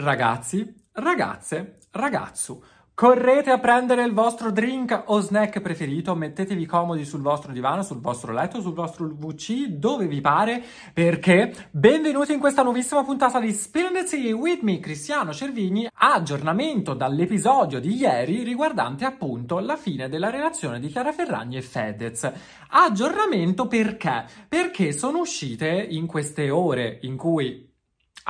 [0.00, 2.62] Ragazzi, ragazze, ragazzu,
[2.94, 7.98] correte a prendere il vostro drink o snack preferito, mettetevi comodi sul vostro divano, sul
[7.98, 10.62] vostro letto, sul vostro VC, dove vi pare,
[10.94, 17.80] perché benvenuti in questa nuovissima puntata di Spill the with me, Cristiano Cervini, aggiornamento dall'episodio
[17.80, 22.30] di ieri riguardante appunto la fine della relazione di Chiara Ferragni e Fedez.
[22.68, 24.26] Aggiornamento perché?
[24.48, 27.67] Perché sono uscite in queste ore in cui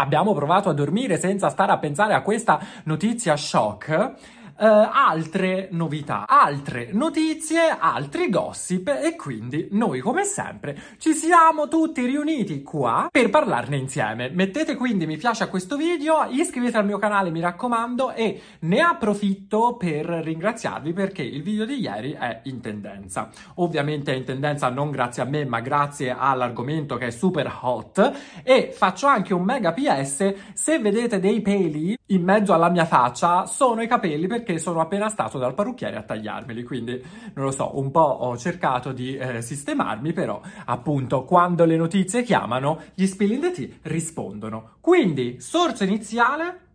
[0.01, 4.15] abbiamo provato a dormire senza stare a pensare a questa notizia shock.
[4.59, 12.05] Eh, altre novità, altre notizie, altri gossip e quindi noi come sempre ci siamo tutti
[12.05, 14.31] riuniti qua per parlarne insieme.
[14.31, 18.81] Mettete quindi mi piace a questo video, iscrivetevi al mio canale mi raccomando e ne
[18.81, 23.31] approfitto per ringraziarvi perché il video di ieri è in tendenza.
[23.57, 28.13] Ovviamente è in tendenza non grazie a me ma grazie all'argomento che è super hot
[28.43, 33.47] e faccio anche un mega PS se vedete dei peli in mezzo alla mia faccia
[33.47, 37.03] sono i capelli perché sono appena stato dal parrucchiere a tagliarmeli quindi
[37.35, 42.23] non lo so un po' ho cercato di eh, sistemarmi però appunto quando le notizie
[42.23, 46.67] chiamano gli spilling the tea rispondono quindi sorso iniziale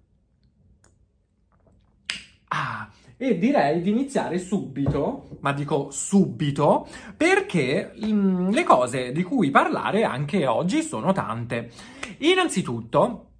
[2.56, 2.88] Ah,
[3.18, 6.88] e direi di iniziare subito, ma dico subito,
[7.18, 11.72] perché mm, le cose di cui parlare anche oggi sono tante.
[12.20, 13.33] Innanzitutto,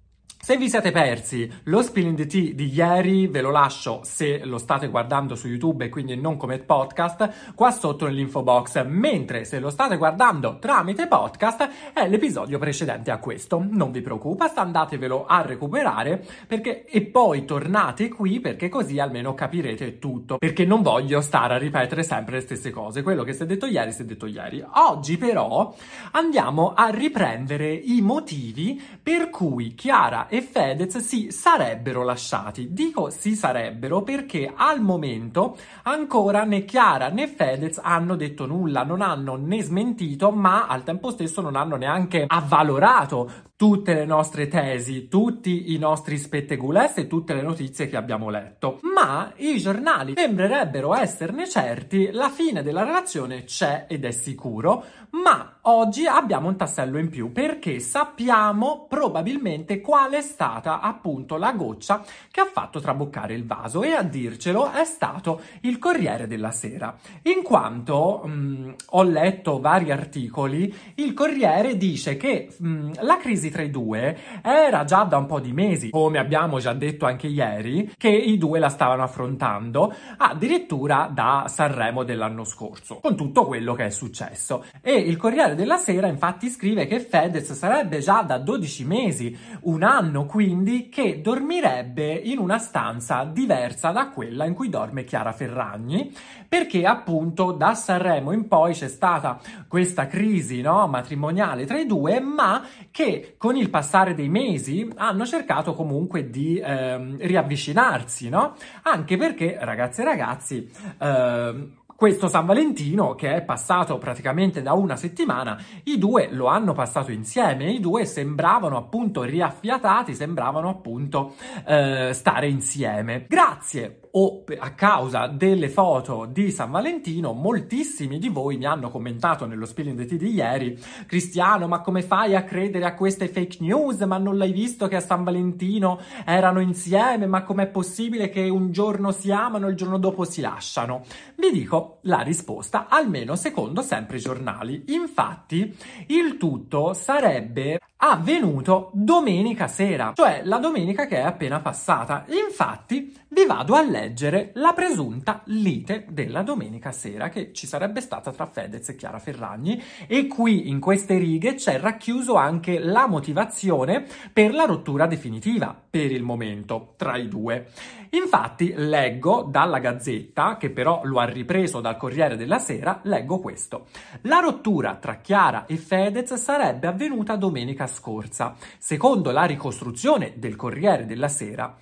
[0.44, 4.58] se vi siete persi lo Spilling the Tea di ieri, ve lo lascio se lo
[4.58, 9.58] state guardando su YouTube e quindi non come podcast, qua sotto nell'info box, mentre se
[9.58, 13.64] lo state guardando tramite podcast è l'episodio precedente a questo.
[13.66, 19.98] Non vi preoccupate, andatevelo a recuperare perché e poi tornate qui perché così almeno capirete
[19.98, 23.02] tutto, perché non voglio stare a ripetere sempre le stesse cose.
[23.02, 24.62] Quello che si è detto ieri si è detto ieri.
[24.74, 25.74] Oggi però
[26.10, 32.72] andiamo a riprendere i motivi per cui Chiara e Fedez si sarebbero lasciati.
[32.72, 39.00] Dico si sarebbero perché al momento ancora né Chiara né Fedez hanno detto nulla, non
[39.00, 45.06] hanno né smentito, ma al tempo stesso non hanno neanche avvalorato tutte le nostre tesi,
[45.06, 48.80] tutti i nostri spetteguless e tutte le notizie che abbiamo letto.
[48.94, 55.58] Ma i giornali sembrerebbero esserne certi, la fine della relazione c'è ed è sicuro, ma
[55.62, 62.04] oggi abbiamo un tassello in più perché sappiamo probabilmente qual è stata appunto la goccia
[62.32, 66.96] che ha fatto traboccare il vaso e a dircelo è stato il Corriere della Sera.
[67.22, 73.62] In quanto mh, ho letto vari articoli, il Corriere dice che mh, la crisi tra
[73.62, 77.92] i due era già da un po' di mesi, come abbiamo già detto anche ieri,
[77.96, 83.86] che i due la stavano affrontando, addirittura da Sanremo dell'anno scorso, con tutto quello che
[83.86, 84.64] è successo.
[84.80, 89.82] E il Corriere della Sera infatti scrive che Fedez sarebbe già da 12 mesi, un
[89.82, 96.12] anno quindi, che dormirebbe in una stanza diversa da quella in cui dorme Chiara Ferragni,
[96.48, 102.20] perché appunto da Sanremo in poi c'è stata questa crisi no, matrimoniale tra i due,
[102.20, 108.54] ma che con il passare dei mesi hanno cercato comunque di ehm, riavvicinarsi, no?
[108.84, 114.96] Anche perché, ragazze e ragazzi, ehm, questo San Valentino, che è passato praticamente da una
[114.96, 121.34] settimana, i due lo hanno passato insieme, i due sembravano appunto riaffiatati, sembravano appunto
[121.66, 123.26] eh, stare insieme.
[123.28, 129.44] Grazie o a causa delle foto di San Valentino, moltissimi di voi mi hanno commentato
[129.46, 133.56] nello Spilling the Tea di ieri, Cristiano, ma come fai a credere a queste fake
[133.60, 134.00] news?
[134.02, 137.26] Ma non l'hai visto che a San Valentino erano insieme?
[137.26, 141.04] Ma com'è possibile che un giorno si amano e il giorno dopo si lasciano?
[141.36, 144.84] Vi dico la risposta, almeno secondo sempre i giornali.
[144.88, 145.76] Infatti,
[146.06, 152.24] il tutto sarebbe avvenuto domenica sera, cioè la domenica che è appena passata.
[152.28, 158.30] Infatti vi vado a leggere la presunta lite della domenica sera che ci sarebbe stata
[158.30, 164.06] tra Fedez e Chiara Ferragni e qui in queste righe c'è racchiuso anche la motivazione
[164.32, 167.66] per la rottura definitiva per il momento tra i due.
[168.10, 173.86] Infatti leggo dalla Gazzetta, che però lo ha ripreso dal Corriere della Sera, leggo questo.
[174.22, 178.54] La rottura tra Chiara e Fedez sarebbe avvenuta domenica scorsa.
[178.78, 181.74] Secondo la ricostruzione del Corriere della Sera,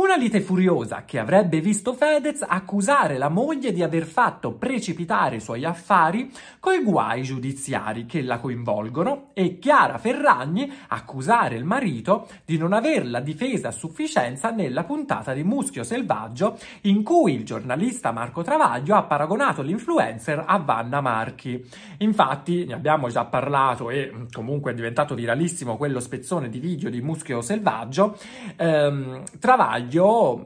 [0.00, 5.40] una lite furiosa che avrebbe visto Fedez accusare la moglie di aver fatto precipitare i
[5.40, 12.56] suoi affari coi guai giudiziari che la coinvolgono e Chiara Ferragni accusare il marito di
[12.56, 18.42] non averla difesa a sufficienza nella puntata di Muschio Selvaggio in cui il giornalista Marco
[18.42, 21.62] Travaglio ha paragonato l'influencer a Vanna Marchi.
[21.98, 27.02] Infatti ne abbiamo già parlato e comunque è diventato viralissimo quello spezzone di video di
[27.02, 28.16] Muschio Selvaggio.
[28.56, 29.88] Ehm, Travaglio,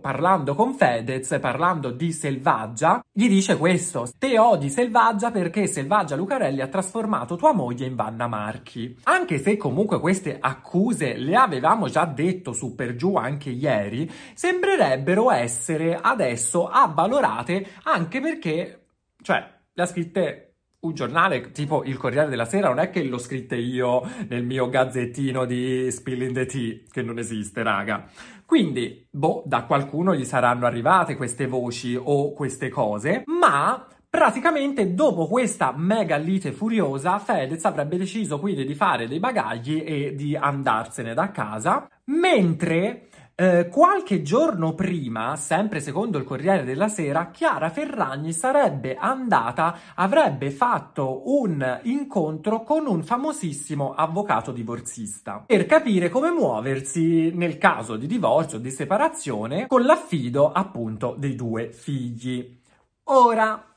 [0.00, 6.60] parlando con Fedez, parlando di Selvaggia, gli dice questo: Te odi Selvaggia perché Selvaggia Lucarelli
[6.60, 8.96] ha trasformato tua moglie in Vanna Marchi.
[9.04, 15.30] Anche se comunque queste accuse le avevamo già detto su per giù anche ieri, sembrerebbero
[15.30, 18.86] essere adesso avvalorate anche perché,
[19.22, 20.54] cioè, le ha scritte
[20.84, 24.68] un giornale tipo il Corriere della Sera non è che l'ho scritta io nel mio
[24.68, 28.08] gazzettino di Spilling the Tea, che non esiste, raga.
[28.46, 35.26] Quindi, boh, da qualcuno gli saranno arrivate queste voci o queste cose, ma praticamente dopo
[35.26, 41.14] questa mega lite furiosa, Fedez avrebbe deciso quindi di fare dei bagagli e di andarsene
[41.14, 48.32] da casa, mentre eh, qualche giorno prima, sempre secondo il Corriere della Sera, Chiara Ferragni
[48.32, 57.32] sarebbe andata, avrebbe fatto un incontro con un famosissimo avvocato divorzista per capire come muoversi
[57.34, 62.60] nel caso di divorzio o di separazione con l'affido appunto dei due figli.
[63.04, 63.74] Ora,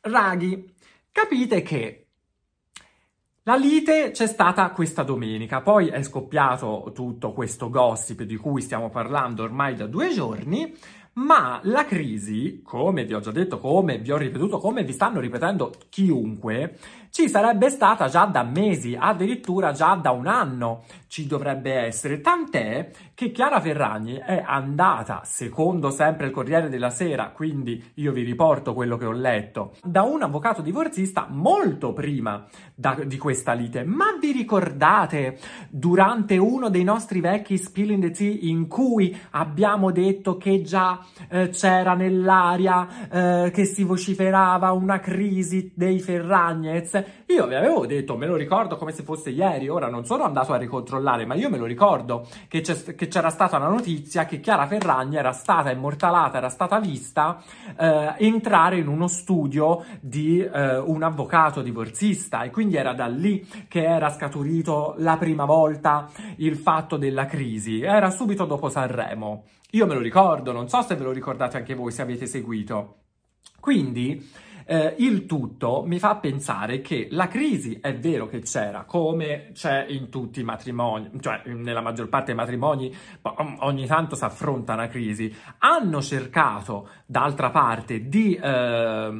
[0.00, 0.74] raghi,
[1.12, 2.09] capite che
[3.44, 8.90] la lite c'è stata questa domenica, poi è scoppiato tutto questo gossip di cui stiamo
[8.90, 10.76] parlando ormai da due giorni,
[11.14, 15.20] ma la crisi, come vi ho già detto, come vi ho ripetuto, come vi stanno
[15.20, 16.78] ripetendo chiunque,
[17.10, 22.90] ci sarebbe stata già da mesi, addirittura già da un anno ci dovrebbe essere, tant'è
[23.14, 28.74] che Chiara Ferragni è andata, secondo sempre il Corriere della Sera, quindi io vi riporto
[28.74, 33.82] quello che ho letto, da un avvocato divorzista molto prima da, di questa lite.
[33.82, 39.90] Ma vi ricordate durante uno dei nostri vecchi Spill in the Tea in cui abbiamo
[39.90, 46.99] detto che già eh, c'era nell'aria eh, che si vociferava una crisi dei Ferragnez?
[47.26, 50.52] Io vi avevo detto, me lo ricordo come se fosse ieri, ora non sono andato
[50.52, 55.16] a ricontrollare, ma io me lo ricordo che, c'era stata una notizia che Chiara Ferragni
[55.16, 57.42] era stata immortalata, era stata vista
[57.76, 63.46] eh, entrare in uno studio di eh, un avvocato divorzista e quindi era da lì
[63.68, 69.44] che era scaturito la prima volta il fatto della crisi, era subito dopo Sanremo.
[69.72, 72.96] Io me lo ricordo, non so se ve lo ricordate anche voi se avete seguito.
[73.60, 74.28] Quindi
[74.70, 79.84] eh, il tutto mi fa pensare che la crisi è vero che c'era, come c'è
[79.88, 82.94] in tutti i matrimoni, cioè nella maggior parte dei matrimoni
[83.62, 85.34] ogni tanto si affronta una crisi.
[85.58, 89.10] Hanno cercato, d'altra parte, di eh,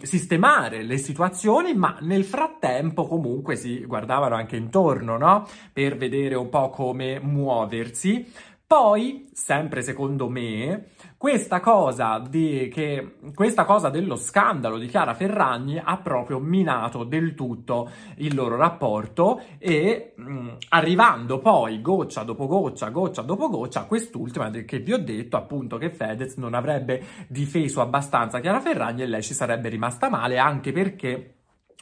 [0.00, 5.46] sistemare le situazioni, ma nel frattempo comunque si guardavano anche intorno, no?
[5.74, 8.54] Per vedere un po' come muoversi.
[8.68, 15.80] Poi, sempre secondo me, questa cosa, di, che, questa cosa dello scandalo di Chiara Ferragni
[15.80, 22.48] ha proprio minato del tutto il loro rapporto e mh, mm, arrivando poi goccia dopo
[22.48, 27.80] goccia, goccia dopo goccia, quest'ultima che vi ho detto appunto che Fedez non avrebbe difeso
[27.80, 31.35] abbastanza Chiara Ferragni e lei ci sarebbe rimasta male anche perché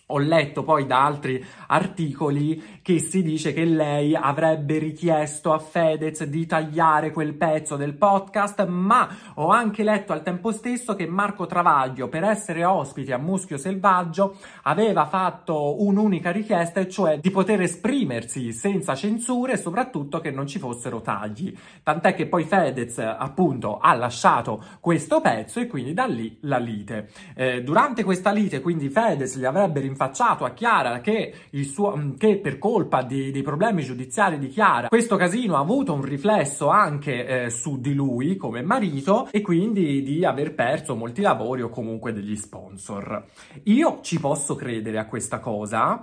[0.07, 6.25] ho letto poi da altri articoli che si dice che lei avrebbe richiesto a Fedez
[6.25, 11.47] di tagliare quel pezzo del podcast, ma ho anche letto al tempo stesso che Marco
[11.47, 17.63] Travaglio, per essere ospite a Muschio Selvaggio, aveva fatto un'unica richiesta, e cioè di poter
[17.63, 21.57] esprimersi senza censure e soprattutto che non ci fossero tagli.
[21.83, 27.09] Tant'è che poi Fedez, appunto, ha lasciato questo pezzo e quindi da lì la lite.
[27.35, 31.33] Eh, durante questa lite, quindi Fedez gli avrebbe rinforzati rinfacciato a Chiara che,
[31.63, 35.95] suo, mm, che per colpa di, dei problemi giudiziari di Chiara questo casino ha avuto
[35.95, 41.23] un riflesso anche eh, su di lui come marito e quindi di aver perso molti
[41.23, 43.25] lavori o comunque degli sponsor.
[43.65, 46.03] Io ci posso credere a questa cosa,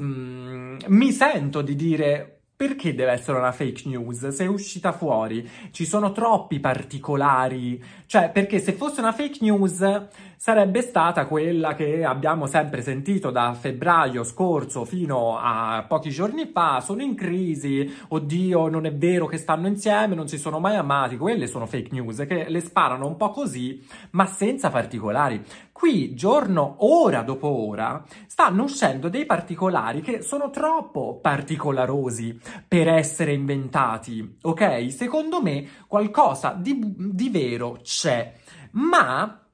[0.00, 4.28] mm, mi sento di dire perché deve essere una fake news?
[4.28, 7.82] Se è uscita fuori, ci sono troppi particolari.
[8.06, 10.06] Cioè, perché se fosse una fake news
[10.36, 16.80] sarebbe stata quella che abbiamo sempre sentito da febbraio scorso fino a pochi giorni fa.
[16.80, 21.16] Sono in crisi, oddio, non è vero che stanno insieme, non si sono mai amati.
[21.16, 25.42] Quelle sono fake news che le sparano un po' così, ma senza particolari.
[25.74, 32.38] Qui, giorno, ora dopo ora, stanno uscendo dei particolari che sono troppo particolarosi
[32.68, 34.92] per essere inventati, ok?
[34.92, 38.34] Secondo me qualcosa di, di vero c'è,
[38.74, 39.44] ma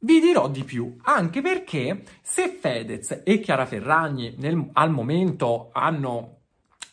[0.00, 6.41] vi dirò di più, anche perché se Fedez e Chiara Ferragni nel, al momento hanno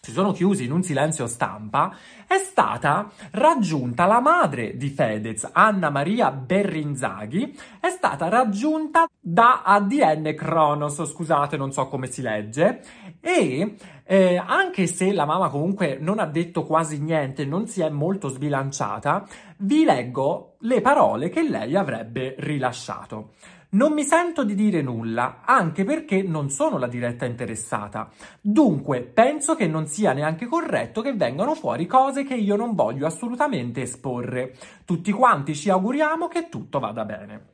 [0.01, 1.93] si sono chiusi in un silenzio stampa,
[2.25, 10.33] è stata raggiunta la madre di Fedez, Anna Maria Berrinzaghi, è stata raggiunta da ADN
[10.35, 12.81] Kronos, scusate, non so come si legge,
[13.19, 13.75] e
[14.05, 18.29] eh, anche se la mamma comunque non ha detto quasi niente, non si è molto
[18.29, 19.27] sbilanciata,
[19.57, 23.31] vi leggo le parole che lei avrebbe rilasciato.
[23.71, 28.09] Non mi sento di dire nulla, anche perché non sono la diretta interessata.
[28.41, 33.05] Dunque, penso che non sia neanche corretto che vengano fuori cose che io non voglio
[33.05, 34.55] assolutamente esporre.
[34.85, 37.45] Tutti quanti ci auguriamo che tutto vada bene.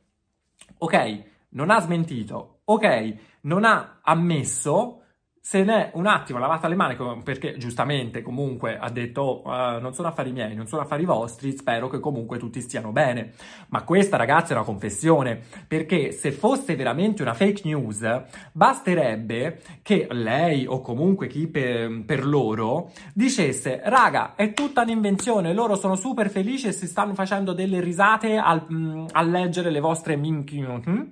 [0.78, 2.60] Ok, non ha smentito.
[2.64, 5.02] Ok, non ha ammesso
[5.48, 9.94] se n'è un attimo lavata le mani perché giustamente comunque ha detto oh, uh, non
[9.94, 13.34] sono affari miei, non sono affari vostri, spero che comunque tutti stiano bene.
[13.68, 20.08] Ma questa ragazza è una confessione perché se fosse veramente una fake news basterebbe che
[20.10, 26.28] lei o comunque chi per, per loro dicesse raga è tutta un'invenzione, loro sono super
[26.28, 30.60] felici e si stanno facendo delle risate al, mm, a leggere le vostre minchi.
[30.60, 31.04] Hm?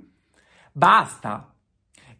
[0.72, 1.53] Basta,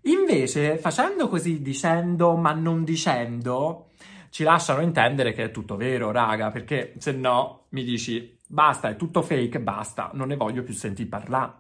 [0.05, 3.91] Invece, facendo così, dicendo ma non dicendo,
[4.31, 8.97] ci lasciano intendere che è tutto vero, raga, perché se no mi dici basta, è
[8.97, 11.53] tutto fake, basta, non ne voglio più sentire parlare.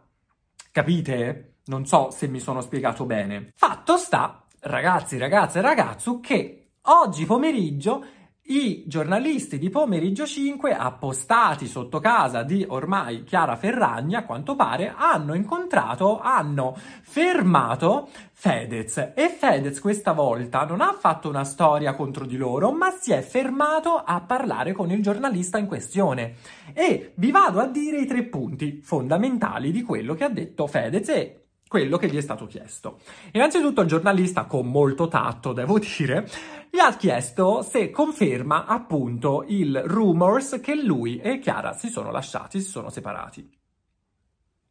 [0.70, 1.54] Capite?
[1.66, 3.52] Non so se mi sono spiegato bene.
[3.54, 8.04] Fatto sta, ragazzi, ragazze e ragazzo, che oggi pomeriggio
[8.46, 14.92] i giornalisti di Pomeriggio 5, appostati sotto casa di ormai Chiara Ferragni, a quanto pare,
[14.94, 19.12] hanno incontrato, hanno fermato Fedez.
[19.14, 23.22] E Fedez questa volta non ha fatto una storia contro di loro, ma si è
[23.22, 26.34] fermato a parlare con il giornalista in questione.
[26.74, 31.08] E vi vado a dire i tre punti fondamentali di quello che ha detto Fedez
[31.08, 31.43] e
[31.74, 33.00] quello che gli è stato chiesto.
[33.32, 36.24] Innanzitutto il giornalista, con molto tatto devo dire,
[36.70, 42.60] gli ha chiesto se conferma appunto il rumors che lui e Chiara si sono lasciati,
[42.60, 43.50] si sono separati.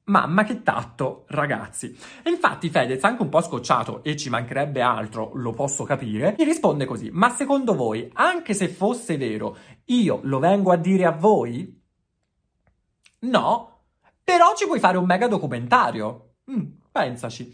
[0.06, 1.94] Mamma che tatto, ragazzi.
[2.24, 6.86] Infatti Fedez, anche un po' scocciato, e ci mancherebbe altro, lo posso capire, gli risponde
[6.86, 9.58] così, ma secondo voi, anche se fosse vero,
[9.88, 11.82] io lo vengo a dire a voi?
[13.20, 13.80] No,
[14.24, 16.36] però ci puoi fare un mega documentario.
[16.50, 17.52] Mm, pensaci.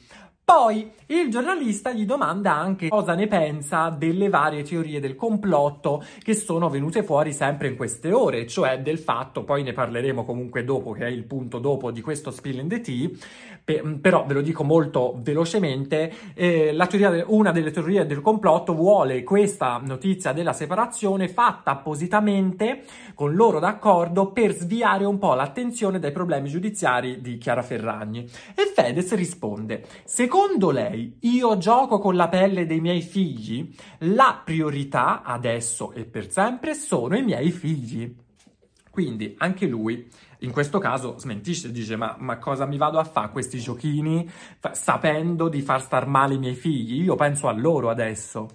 [0.50, 6.34] Poi il giornalista gli domanda anche cosa ne pensa delle varie teorie del complotto che
[6.34, 10.91] sono venute fuori sempre in queste ore, cioè del fatto, poi ne parleremo comunque dopo,
[10.91, 13.10] che è il punto dopo di questo Spill in the Tea,
[13.63, 19.24] pe- però ve lo dico molto velocemente, eh, de- una delle teorie del complotto vuole
[19.24, 26.12] questa notizia della separazione fatta appositamente con loro d'accordo per sviare un po' l'attenzione dai
[26.12, 28.27] problemi giudiziari di Chiara Ferragni.
[28.56, 33.75] E Fedez risponde, secondo secondo lei io gioco con la pelle dei miei figli?
[34.00, 38.15] La priorità adesso e per sempre sono i miei figli.
[38.89, 40.08] Quindi anche lui
[40.39, 44.72] in questo caso smentisce, dice ma, ma cosa mi vado a fare questi giochini f-
[44.72, 47.03] sapendo di far star male i miei figli?
[47.03, 48.48] Io penso a loro adesso.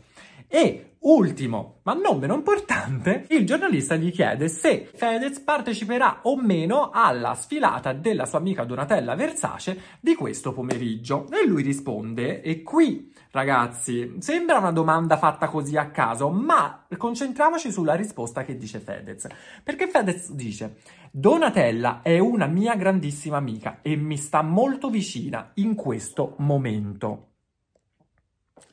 [0.48, 6.90] E ultimo, ma non meno importante, il giornalista gli chiede se Fedez parteciperà o meno
[6.92, 11.26] alla sfilata della sua amica Donatella Versace di questo pomeriggio.
[11.30, 17.72] E lui risponde, e qui ragazzi, sembra una domanda fatta così a caso, ma concentriamoci
[17.72, 19.26] sulla risposta che dice Fedez.
[19.62, 20.76] Perché Fedez dice,
[21.10, 27.28] Donatella è una mia grandissima amica e mi sta molto vicina in questo momento.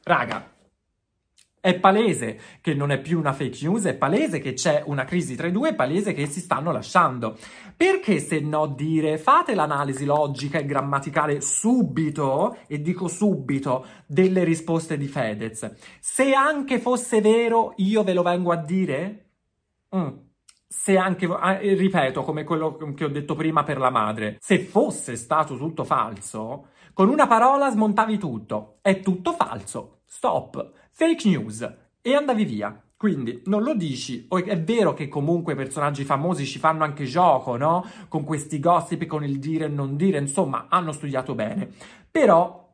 [0.04, 0.51] Raga,
[1.62, 5.36] è palese che non è più una fake news, è palese che c'è una crisi
[5.36, 7.38] tra i due, è palese che si stanno lasciando.
[7.78, 14.98] Perché se no dire fate l'analisi logica e grammaticale subito, e dico subito, delle risposte
[14.98, 15.76] di Fedez?
[16.00, 19.30] Se anche fosse vero, io ve lo vengo a dire?
[19.96, 20.10] Mm.
[20.68, 25.16] Se anche, ah, ripeto, come quello che ho detto prima per la madre, se fosse
[25.16, 28.78] stato tutto falso, con una parola smontavi tutto.
[28.82, 30.00] È tutto falso.
[30.06, 31.70] Stop fake news
[32.02, 32.84] e andavi via.
[33.02, 37.58] Quindi non lo dici, è vero che comunque i personaggi famosi ci fanno anche gioco,
[37.58, 37.84] no?
[38.08, 41.68] Con questi gossip, con il dire e non dire, insomma, hanno studiato bene.
[42.12, 42.70] Però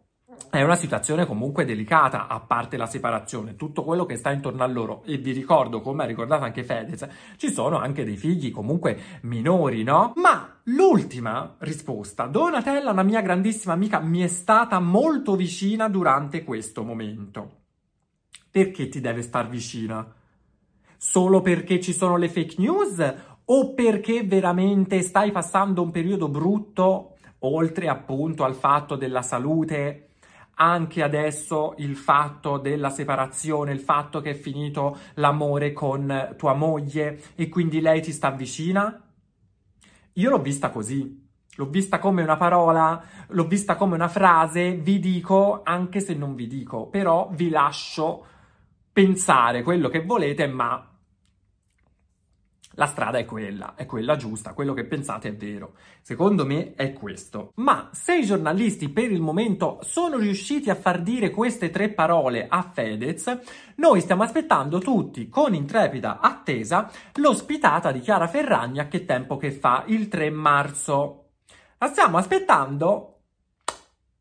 [0.49, 4.67] è una situazione comunque delicata, a parte la separazione, tutto quello che sta intorno a
[4.67, 5.01] loro.
[5.05, 7.07] E vi ricordo, come ha ricordato anche Fedez,
[7.37, 10.11] ci sono anche dei figli comunque minori, no?
[10.17, 16.83] Ma l'ultima risposta, Donatella, una mia grandissima amica, mi è stata molto vicina durante questo
[16.83, 17.66] momento.
[18.57, 20.15] Perché ti deve star vicina?
[20.97, 23.15] Solo perché ci sono le fake news?
[23.45, 30.05] O perché veramente stai passando un periodo brutto, oltre appunto al fatto della salute?
[30.59, 37.21] anche adesso il fatto della separazione, il fatto che è finito l'amore con tua moglie
[37.35, 39.03] e quindi lei ti sta vicina?
[40.13, 41.25] Io l'ho vista così.
[41.57, 46.33] L'ho vista come una parola, l'ho vista come una frase, vi dico anche se non
[46.33, 48.25] vi dico, però vi lascio
[48.97, 50.83] pensare quello che volete, ma
[52.71, 55.75] la strada è quella, è quella giusta, quello che pensate è vero.
[56.01, 57.51] Secondo me è questo.
[57.57, 62.47] Ma se i giornalisti per il momento sono riusciti a far dire queste tre parole
[62.49, 63.39] a Fedez,
[63.75, 69.51] noi stiamo aspettando tutti con intrepida attesa l'ospitata di Chiara Ferragni a che tempo che
[69.51, 71.25] fa, il 3 marzo.
[71.77, 73.19] La stiamo aspettando,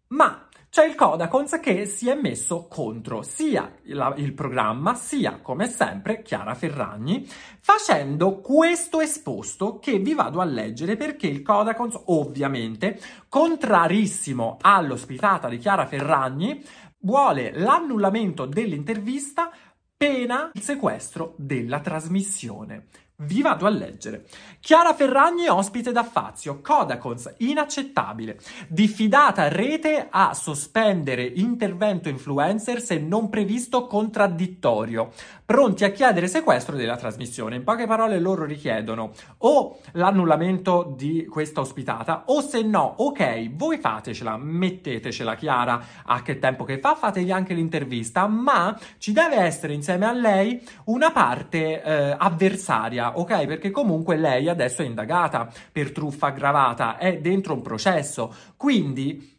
[0.08, 0.45] ma
[0.76, 6.54] c'è il Codacons che si è messo contro sia il programma sia, come sempre, Chiara
[6.54, 7.26] Ferragni,
[7.60, 15.56] facendo questo esposto che vi vado a leggere perché il Codacons, ovviamente, contrarissimo all'ospitata di
[15.56, 16.62] Chiara Ferragni,
[16.98, 19.50] vuole l'annullamento dell'intervista
[19.96, 22.88] pena il sequestro della trasmissione.
[23.18, 24.26] Vi vado a leggere.
[24.60, 28.38] Chiara Ferragni ospite da Fazio, Codacons, inaccettabile.
[28.68, 35.12] Diffidata rete a sospendere intervento influencer se non previsto contraddittorio.
[35.46, 37.54] Pronti a chiedere sequestro della trasmissione.
[37.54, 43.78] In poche parole loro richiedono o l'annullamento di questa ospitata o se no, ok, voi
[43.78, 49.72] fatecela, mettetecela Chiara a che tempo che fa, fategli anche l'intervista, ma ci deve essere
[49.72, 53.46] insieme a lei una parte eh, avversaria ok?
[53.46, 59.35] Perché comunque lei adesso è indagata per truffa aggravata, è dentro un processo, quindi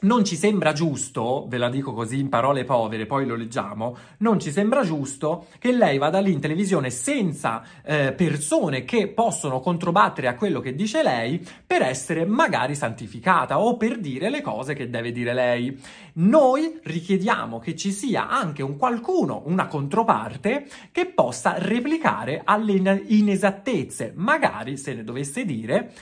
[0.00, 4.38] non ci sembra giusto, ve la dico così in parole povere, poi lo leggiamo, non
[4.38, 10.28] ci sembra giusto che lei vada lì in televisione senza eh, persone che possono controbattere
[10.28, 14.90] a quello che dice lei per essere magari santificata o per dire le cose che
[14.90, 15.78] deve dire lei.
[16.14, 24.12] Noi richiediamo che ci sia anche un qualcuno, una controparte, che possa replicare alle inesattezze,
[24.14, 25.92] magari se ne dovesse dire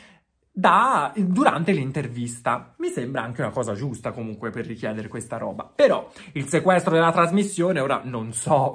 [0.57, 2.75] da, durante l'intervista.
[2.77, 5.69] Mi sembra anche una cosa giusta comunque per richiedere questa roba.
[5.75, 8.73] Però il sequestro della trasmissione, ora non so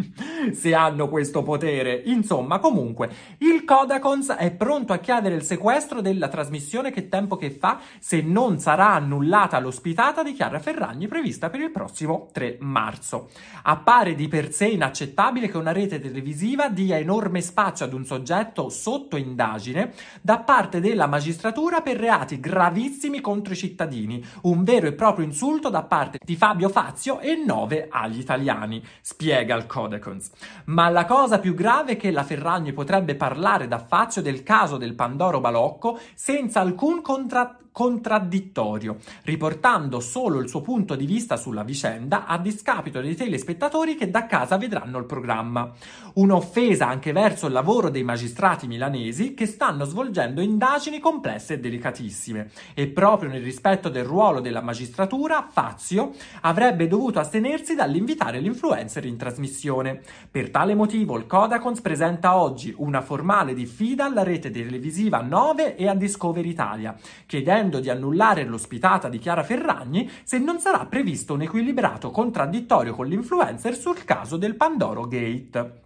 [0.50, 2.00] se hanno questo potere.
[2.06, 7.50] Insomma, comunque, il Codacons è pronto a chiedere il sequestro della trasmissione che tempo che
[7.50, 13.28] fa se non sarà annullata l'ospitata di Chiara Ferragni prevista per il prossimo 3 marzo.
[13.64, 18.70] Appare di per sé inaccettabile che una rete televisiva dia enorme spazio ad un soggetto
[18.70, 24.94] sotto indagine da parte della magistratura per reati gravissimi contro i cittadini, un vero e
[24.94, 30.30] proprio insulto da parte di Fabio Fazio e nove agli italiani, spiega il Codecons.
[30.66, 34.78] Ma la cosa più grave è che la Ferragni potrebbe parlare da Fazio del caso
[34.78, 41.62] del Pandoro Balocco senza alcun contra- contraddittorio, riportando solo il suo punto di vista sulla
[41.62, 45.72] vicenda a discapito dei telespettatori che da casa vedranno il programma.
[46.14, 52.50] Un'offesa anche verso il lavoro dei magistrati milanesi che stanno svolgendo indagini complesse e delicatissime.
[52.74, 59.16] E proprio nel rispetto del ruolo della magistratura, Fazio avrebbe dovuto astenersi dall'invitare l'influencer in
[59.16, 60.00] trasmissione.
[60.30, 65.88] Per tale motivo il Codacons presenta oggi una formale diffida alla rete televisiva 9 e
[65.88, 71.42] a Discover Italia, chiedendo di annullare l'ospitata di Chiara Ferragni se non sarà previsto un
[71.42, 75.82] equilibrato contraddittorio con l'influencer sul caso del Pandoro Gate.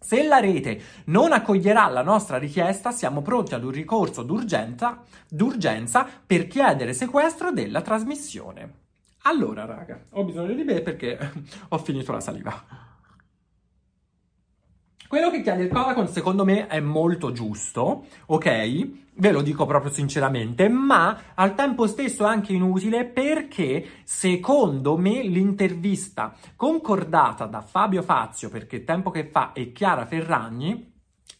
[0.00, 6.06] Se la rete non accoglierà la nostra richiesta, siamo pronti ad un ricorso d'urgenza, d'urgenza
[6.26, 8.86] per chiedere sequestro della trasmissione.
[9.22, 11.18] Allora, raga, ho bisogno di me perché
[11.68, 12.87] ho finito la saliva.
[15.08, 18.88] Quello che chiede il Codacon secondo me è molto giusto, ok?
[19.14, 26.36] Ve lo dico proprio sinceramente, ma al tempo stesso anche inutile perché secondo me l'intervista
[26.54, 30.92] concordata da Fabio Fazio, perché tempo che fa, e Chiara Ferragni,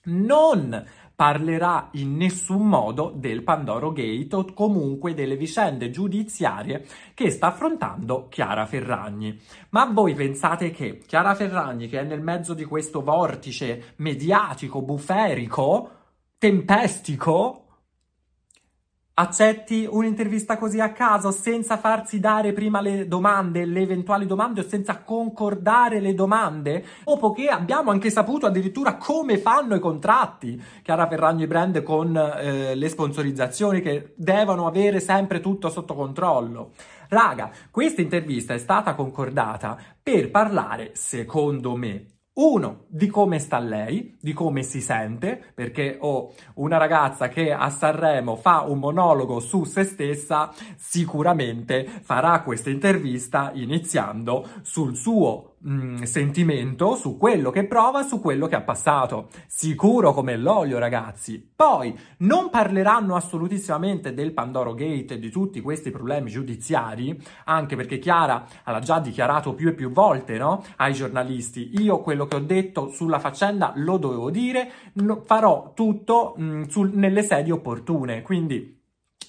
[0.05, 0.87] non
[1.19, 8.29] parlerà in nessun modo del Pandoro Gate o comunque delle vicende giudiziarie che sta affrontando
[8.29, 9.37] Chiara Ferragni.
[9.71, 15.91] Ma voi pensate che Chiara Ferragni, che è nel mezzo di questo vortice mediatico, buferico,
[16.39, 17.65] tempestico,
[19.19, 24.69] accetti un'intervista così a caso senza farsi dare prima le domande, le eventuali domande o
[24.69, 26.85] senza concordare le domande?
[27.05, 32.77] Dopo che abbiamo anche saputo addirittura come fanno i contratti Chiara Ferragni Brand con eh,
[32.77, 36.71] le sponsorizzazioni che devono avere sempre tutto sotto controllo.
[37.09, 44.17] Raga, questa intervista è stata concordata per parlare, secondo me, uno, di come sta lei,
[44.21, 49.65] di come si sente, perché ho una ragazza che a Sanremo fa un monologo su
[49.65, 58.03] se stessa, sicuramente farà questa intervista iniziando sul suo mm, sentimento, su quello che prova,
[58.03, 59.29] su quello che ha passato.
[59.47, 61.53] Sicuro come l'olio, ragazzi.
[61.55, 67.99] Poi non parleranno assolutissimamente del Pandoro Gate e di tutti questi problemi giudiziari, anche perché
[67.99, 70.65] Chiara l'ha già dichiarato più e più volte, no?
[70.77, 71.81] Ai giornalisti.
[71.81, 74.71] Io quello che ho detto sulla faccenda lo dovevo dire,
[75.25, 78.23] farò tutto mh, mm, sul, nelle sedi opportune.
[78.23, 78.81] Quindi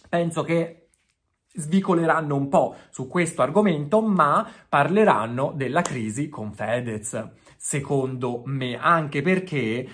[0.08, 0.89] penso che
[1.54, 7.28] svicoleranno un po' su questo argomento, ma parleranno della crisi con Fedez.
[7.58, 9.88] Secondo me, anche perché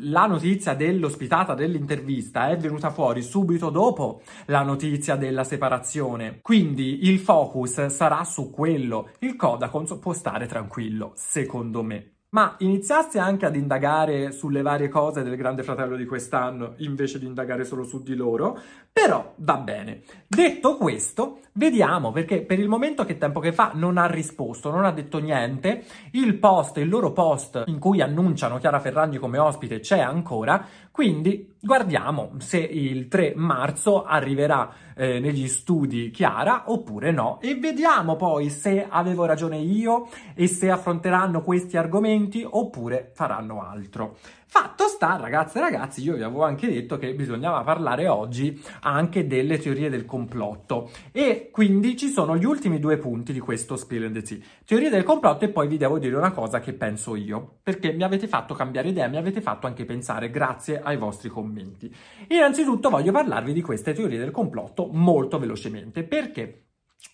[0.00, 6.40] la notizia dell'ospitata dell'intervista è venuta fuori subito dopo la notizia della separazione.
[6.42, 9.10] Quindi il focus sarà su quello.
[9.20, 15.22] Il Codacons può stare tranquillo, secondo me ma iniziasse anche ad indagare sulle varie cose
[15.22, 18.58] del Grande Fratello di quest'anno invece di indagare solo su di loro,
[18.94, 20.02] però va bene.
[20.28, 24.84] Detto questo, vediamo perché per il momento che tempo che fa non ha risposto, non
[24.84, 25.82] ha detto niente.
[26.12, 31.54] Il post, il loro post in cui annunciano Chiara Ferragni come ospite c'è ancora, quindi
[31.60, 38.48] guardiamo se il 3 marzo arriverà eh, negli studi Chiara oppure no e vediamo poi
[38.48, 44.18] se avevo ragione io e se affronteranno questi argomenti oppure faranno altro.
[44.56, 49.26] Fatto sta, ragazze e ragazzi, io vi avevo anche detto che bisognava parlare oggi anche
[49.26, 54.04] delle teorie del complotto e quindi ci sono gli ultimi due punti di questo Spill
[54.04, 54.38] and the Sea.
[54.64, 58.04] Teorie del complotto e poi vi devo dire una cosa che penso io, perché mi
[58.04, 61.92] avete fatto cambiare idea, mi avete fatto anche pensare grazie ai vostri commenti.
[62.28, 66.63] Innanzitutto voglio parlarvi di queste teorie del complotto molto velocemente, perché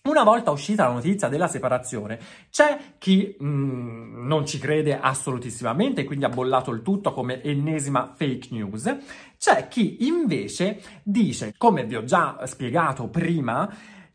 [0.03, 6.03] una volta uscita la notizia della separazione, c'è chi mh, mm, non ci crede assolutissimamente
[6.03, 8.95] quindi ha bollato il tutto come ennesima fake news.
[9.37, 13.69] C'è chi invece dice, come vi ho già spiegato prima,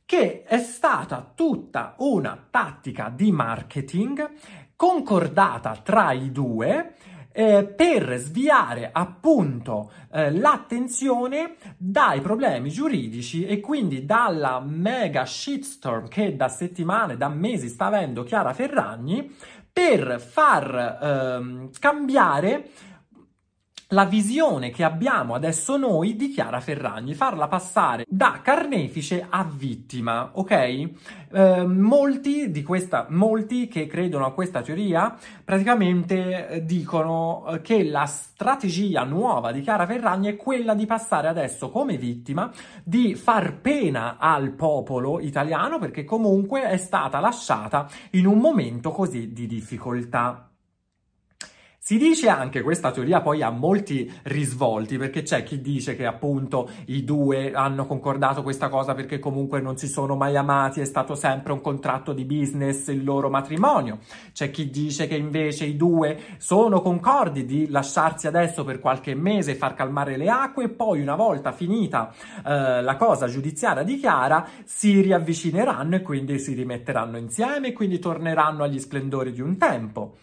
[0.04, 4.30] che è stata tutta una tattica di marketing
[4.76, 6.94] concordata tra i due
[7.36, 16.34] eh, per sviare appunto eh, l'attenzione dai problemi giuridici e quindi dalla mega shitstorm che
[16.34, 19.30] da settimane, da mesi sta avendo Chiara Ferragni
[19.70, 22.70] per far ehm, cambiare
[23.90, 30.30] la visione che abbiamo adesso noi di Chiara Ferragni, farla passare da carnefice a vittima,
[30.32, 30.50] ok?
[31.30, 37.84] Eh, molti, di questa, molti che credono a questa teoria praticamente eh, dicono eh, che
[37.84, 42.50] la strategia nuova di Chiara Ferragni è quella di passare adesso come vittima,
[42.82, 49.32] di far pena al popolo italiano perché comunque è stata lasciata in un momento così
[49.32, 50.50] di difficoltà.
[51.88, 56.68] Si dice anche, questa teoria poi ha molti risvolti, perché c'è chi dice che appunto
[56.86, 61.14] i due hanno concordato questa cosa perché comunque non si sono mai amati, è stato
[61.14, 64.00] sempre un contratto di business il loro matrimonio.
[64.32, 69.52] C'è chi dice che invece i due sono concordi di lasciarsi adesso per qualche mese
[69.52, 72.12] e far calmare le acque e poi una volta finita
[72.44, 78.00] eh, la cosa giudiziaria di Chiara si riavvicineranno e quindi si rimetteranno insieme e quindi
[78.00, 80.16] torneranno agli splendori di un tempo.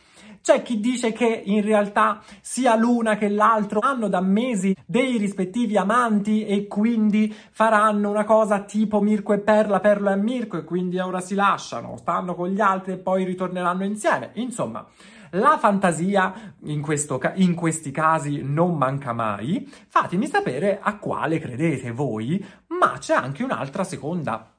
[0.43, 5.77] C'è chi dice che in realtà sia l'una che l'altro hanno da mesi dei rispettivi
[5.77, 10.99] amanti e quindi faranno una cosa tipo Mirko e Perla, Perla e Mirko e quindi
[10.99, 14.31] ora si lasciano, stanno con gli altri e poi ritorneranno insieme.
[14.33, 14.85] Insomma,
[15.29, 19.65] la fantasia in, questo, in, questi casi non manca mai.
[19.87, 24.52] Fatemi sapere a quale credete voi, ma c'è anche un'altra seconda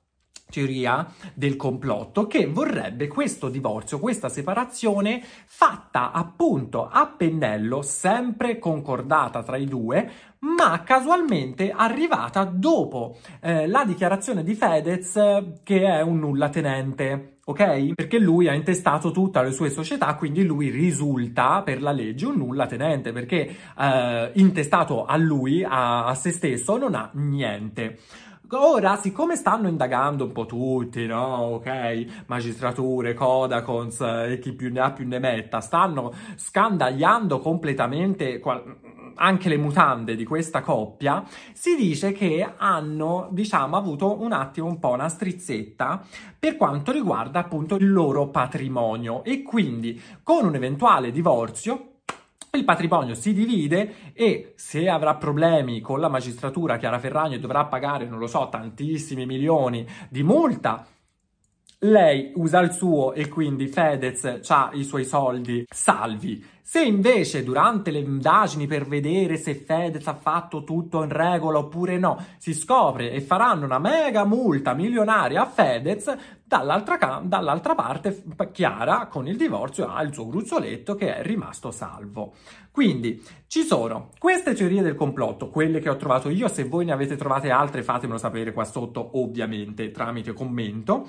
[0.54, 9.42] teoria del complotto che vorrebbe questo divorzio, questa separazione fatta appunto a pennello, sempre concordata
[9.42, 15.14] tra i due, ma casualmente arrivata dopo eh, la dichiarazione di Fedez
[15.62, 17.92] che è un nulla tenente ok?
[17.94, 22.36] Perché lui ha intestato tutte le sue società, quindi lui risulta per la legge un
[22.36, 27.98] nulla tenente, perché eh, intestato a lui, a, a se stesso, non ha niente.
[28.56, 31.54] Ora, siccome stanno indagando un po' tutti, no?
[31.54, 38.76] Ok, magistrature, Codacons e chi più ne ha più ne metta, stanno scandagliando completamente qual-
[39.16, 44.78] anche le mutande di questa coppia, si dice che hanno, diciamo, avuto un attimo un
[44.78, 46.04] po' una strizzetta
[46.38, 51.93] per quanto riguarda appunto il loro patrimonio e quindi con un eventuale divorzio
[52.56, 58.06] il patrimonio si divide e se avrà problemi con la magistratura, Chiara Ferragni dovrà pagare,
[58.06, 60.86] non lo so, tantissimi milioni di multa.
[61.84, 66.42] Lei usa il suo e quindi Fedez ha i suoi soldi salvi.
[66.62, 71.98] Se invece durante le indagini per vedere se Fedez ha fatto tutto in regola oppure
[71.98, 79.06] no, si scopre e faranno una mega multa milionaria a Fedez, dall'altra, dall'altra parte Chiara
[79.08, 82.32] con il divorzio ha il suo gruzzoletto che è rimasto salvo.
[82.70, 86.92] Quindi ci sono queste teorie del complotto, quelle che ho trovato io, se voi ne
[86.92, 91.08] avete trovate altre fatemelo sapere qua sotto ovviamente tramite commento.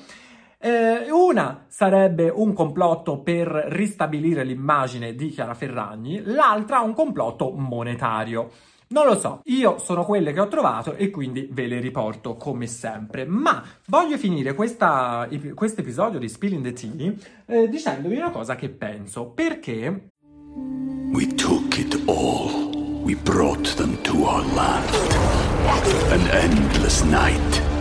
[0.65, 8.49] Eh, una sarebbe un complotto per ristabilire l'immagine di Chiara Ferragni, l'altra un complotto monetario.
[8.88, 12.65] Non lo so, io sono quelle che ho trovato e quindi ve le riporto come
[12.65, 13.25] sempre.
[13.25, 17.13] Ma voglio finire questo episodio di Spilling the Tea
[17.45, 20.10] eh, dicendovi una cosa che penso, perché...
[21.12, 23.04] We took it all.
[23.04, 24.89] We brought them to our land.
[26.10, 27.75] An endless night.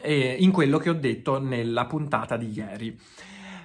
[0.00, 2.98] eh, in quello che ho detto nella puntata di ieri.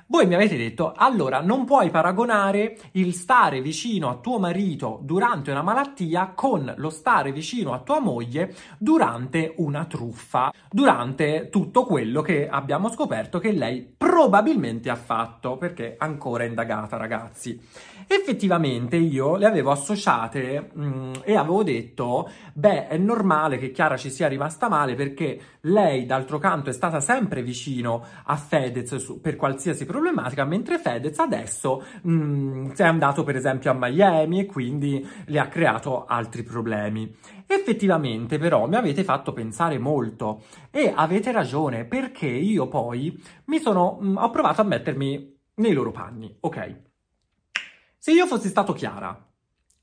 [0.09, 5.51] Voi mi avete detto, allora non puoi paragonare il stare vicino a tuo marito durante
[5.51, 12.21] una malattia con lo stare vicino a tua moglie durante una truffa, durante tutto quello
[12.21, 17.59] che abbiamo scoperto che lei probabilmente ha fatto, perché ancora indagata, ragazzi.
[18.07, 23.97] Effettivamente io le avevo associate mh, mm, e avevo detto, beh, è normale che Chiara
[23.97, 29.19] ci sia rimasta male perché lei, d'altro canto, è stata sempre vicino a Fedez su,
[29.19, 34.45] per qualsiasi problematica, mentre Fedez adesso mh, mm, è andato per esempio a Miami e
[34.45, 37.15] quindi le ha creato altri problemi.
[37.47, 43.97] Effettivamente però mi avete fatto pensare molto e avete ragione perché io poi mi sono,
[43.99, 46.81] mh, mm, ho provato a mettermi nei loro panni, ok?
[47.97, 49.19] Se io fossi stato Chiara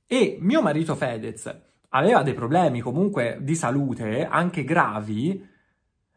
[0.06, 5.52] e mio marito Fedez aveva dei problemi comunque di salute, anche gravi,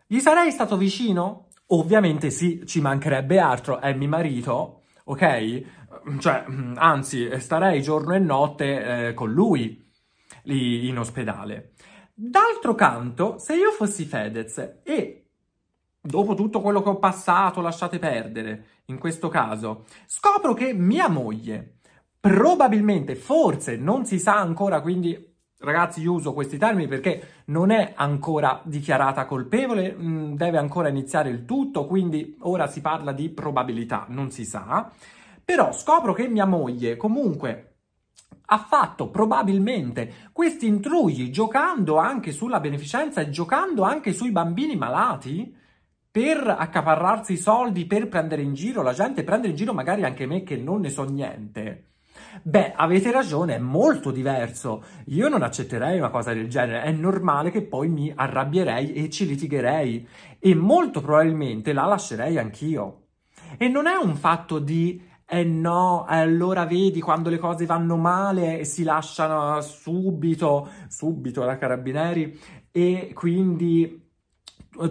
[0.06, 1.47] gli sarei stato vicino?
[1.68, 5.64] Ovviamente sì, ci mancherebbe altro, è mio marito, ok?
[6.20, 9.86] Cioè, anzi, starei giorno e notte eh, con lui
[10.44, 11.74] lì in ospedale.
[12.14, 15.26] D'altro canto, se io fossi Fedez e
[16.00, 21.80] dopo tutto quello che ho passato, lasciate perdere, in questo caso, scopro che mia moglie
[22.20, 27.94] probabilmente, forse, non si sa ancora, quindi ragazzi io uso questi termini perché non è
[27.96, 34.06] ancora dichiarata colpevole, mm, deve ancora iniziare il tutto, quindi ora si parla di probabilità,
[34.10, 34.92] non si sa.
[35.44, 37.78] Però scopro che mia moglie comunque
[38.50, 45.54] ha fatto probabilmente questi intrugli giocando anche sulla beneficenza e giocando anche sui bambini malati
[46.10, 50.26] per accaparrarsi i soldi, per prendere in giro la gente, prendere in giro magari anche
[50.26, 51.84] me che non ne so niente.
[52.44, 54.84] Beh, avete ragione, è molto diverso.
[55.08, 56.84] Io non accetterei una cosa del genere.
[56.84, 60.08] È normale che poi mi arrabbierei e ci litigherei.
[60.40, 63.08] E molto probabilmente la lascerei anch'io.
[63.58, 68.60] E non è un fatto di eh no, allora vedi quando le cose vanno male
[68.60, 72.40] e si lasciano subito, subito da carabinieri
[72.72, 74.07] e quindi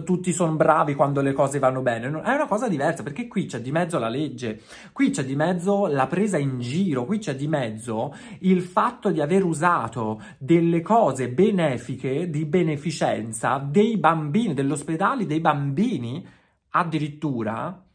[0.03, 2.07] tutti sono bravi quando le cose vanno bene.
[2.07, 4.61] È una cosa diversa perché qui c'è di mezzo la legge,
[4.93, 9.21] qui c'è di mezzo la presa in giro, qui c'è di mezzo il fatto di
[9.21, 16.25] aver usato delle cose benefiche, di beneficenza, dei bambini, dell'ospedale, dei bambini
[16.69, 17.85] addirittura,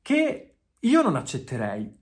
[0.00, 2.00] che io non accetterei.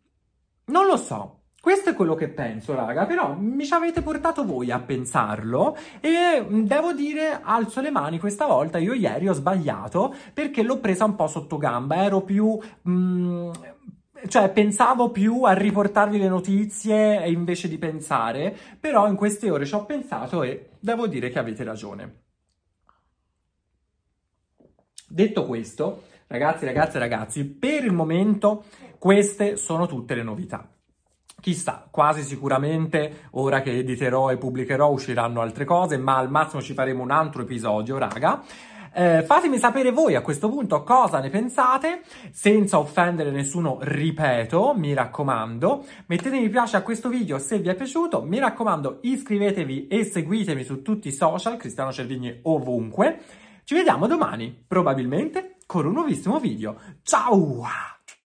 [0.67, 1.40] Non lo so.
[1.61, 6.41] Questo è quello che penso, raga, però mi ci avete portato voi a pensarlo e
[6.41, 11.05] mm, devo dire, alzo le mani questa volta, io ieri ho sbagliato perché l'ho presa
[11.05, 12.59] un po' sotto gamba, ero più...
[12.89, 13.51] Mm,
[14.29, 19.75] cioè, pensavo più a riportarvi le notizie invece di pensare, però in queste ore ci
[19.75, 22.23] ho pensato e devo dire che avete ragione.
[25.09, 28.65] Detto questo, ragazzi, ragazze, ragazzi, per il momento
[28.99, 30.69] queste sono tutte le novità.
[31.41, 36.75] Chissà, quasi sicuramente ora che editerò e pubblicherò usciranno altre cose, ma al massimo ci
[36.75, 38.43] faremo un altro episodio, raga.
[38.93, 44.93] Eh, fatemi sapere voi a questo punto cosa ne pensate, senza offendere nessuno, ripeto, mi
[44.95, 45.85] raccomando.
[46.07, 50.65] Mettete mi piace a questo video se vi è piaciuto, mi raccomando iscrivetevi e seguitemi
[50.65, 53.21] su tutti i social, Cristiano Cervigni ovunque.
[53.65, 56.77] Ci vediamo domani, probabilmente con un nuovissimo video.
[57.03, 58.00] Ciao!